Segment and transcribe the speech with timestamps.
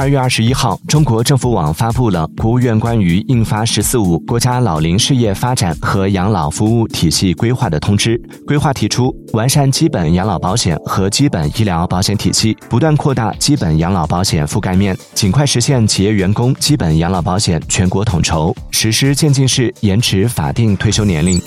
[0.00, 8.16] 二月二十一号中国政府网发布了国务院关于印发十四五国家老龄事业发展和养老服务体系规划的通知。
[8.46, 21.38] 规划提出完善基本养老保险和基本医疗保险体系不断扩大基本养老保险覆盖面尽快实现企业员工基本养老保险全国统筹实施渐进式延迟法定退休年龄。